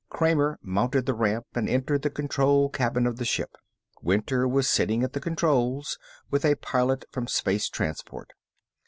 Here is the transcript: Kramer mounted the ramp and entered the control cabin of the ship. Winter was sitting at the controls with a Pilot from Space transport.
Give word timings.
Kramer 0.09 0.57
mounted 0.63 1.05
the 1.05 1.13
ramp 1.13 1.45
and 1.53 1.69
entered 1.69 2.01
the 2.01 2.09
control 2.09 2.69
cabin 2.69 3.05
of 3.05 3.17
the 3.17 3.23
ship. 3.23 3.55
Winter 4.01 4.47
was 4.47 4.67
sitting 4.67 5.03
at 5.03 5.13
the 5.13 5.19
controls 5.19 5.99
with 6.31 6.43
a 6.43 6.55
Pilot 6.55 7.05
from 7.11 7.27
Space 7.27 7.69
transport. 7.69 8.33